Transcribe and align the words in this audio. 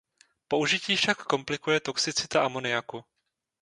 Použití 0.47 0.95
však 0.95 1.23
komplikuje 1.23 1.79
toxicita 1.79 2.45
amoniaku. 2.45 3.05